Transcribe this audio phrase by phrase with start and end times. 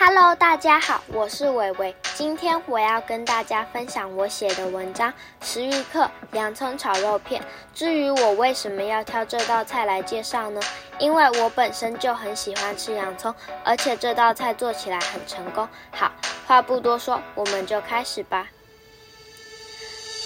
[0.00, 1.92] Hello，大家好，我是伟伟。
[2.14, 5.10] 今天我要跟大家分享我写的文章
[5.40, 7.42] 《食欲课洋葱炒肉片》。
[7.74, 10.60] 至于我为什么要挑这道菜来介绍呢？
[11.00, 13.34] 因为我本身就很喜欢吃洋葱，
[13.64, 15.68] 而且这道菜做起来很成功。
[15.90, 16.12] 好，
[16.46, 18.46] 话不多说，我们就开始吧。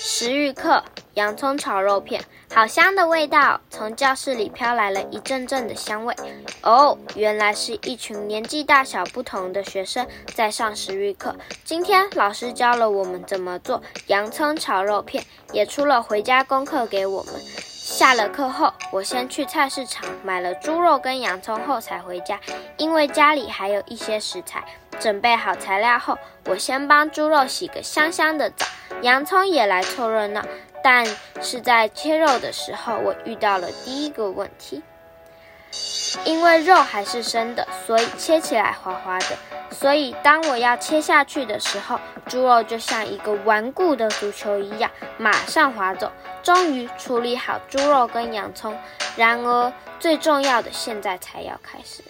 [0.04, 0.84] 食欲课
[1.14, 2.22] 洋葱炒肉片，
[2.54, 3.58] 好香的味道！
[3.70, 6.14] 从教室里飘来了一阵阵的香味。
[6.62, 11.34] 哦，原来是一群年纪大小不同的学生在上食欲课。
[11.64, 17.34] 今天老师教了我们怎么做洋葱炒肉片，也出了回家功课给我们。
[17.70, 22.38] 下了课后，我先去菜市场买了猪肉跟洋葱后才回家，
[22.76, 24.62] 因为家里还有一些食材。
[25.00, 28.66] 准备好材料后，我先帮猪肉洗个香香的澡。
[29.00, 30.44] 洋葱也来凑热闹，
[30.82, 31.06] 但
[31.40, 34.82] 是在切肉的时候，我遇到了第一个问题。
[36.26, 39.38] 因为肉还是生的，所以切起来滑滑的。
[39.70, 46.12] 所以当我要切下去的时候，猪肉就像一个顽固的足球一样，马上滑走。
[46.42, 48.76] 终于处理好猪肉跟洋葱，
[49.16, 52.02] 然而最重要的现在才要开始。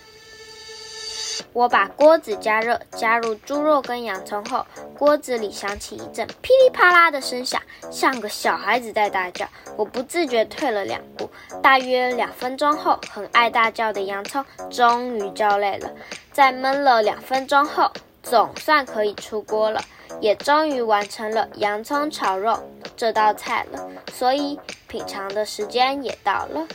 [1.52, 4.66] 我把锅子加热，加入猪肉跟洋葱后，
[4.98, 9.46] 锅子里响起一阵噼里啪啦的声响，像个小孩子在大叫。
[9.76, 11.30] 我不自觉退了两步。
[11.62, 15.90] 大约两分钟后，很爱大叫的洋葱终于叫累了。
[16.32, 17.90] 在焖了两分钟后，
[18.22, 19.82] 总算可以出锅了，
[20.20, 22.58] 也终于完成了洋葱炒肉
[22.96, 23.88] 这道菜了。
[24.12, 26.66] 所以品尝的时间也到了，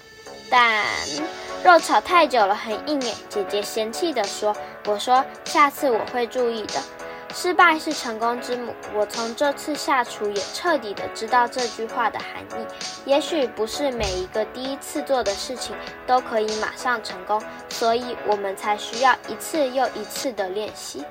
[0.50, 0.86] 但。
[1.64, 3.14] 肉炒太久了，很硬耶。
[3.28, 4.56] 姐姐嫌弃地说
[4.88, 6.80] ：“我说下次我会注意的。
[7.34, 8.74] 失败是成功之母。
[8.94, 12.66] 我从这次下厨也彻底的知道这句话的含义。
[13.06, 21.04] 也许不是每一个第一次做的事情都可以马上成功，所以我们才需要一次又一次的练习。”